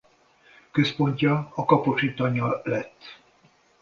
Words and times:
Központja 0.71 1.51
a 1.55 1.65
Kaposi 1.65 2.13
tanya 2.13 2.61
lett. 2.63 3.19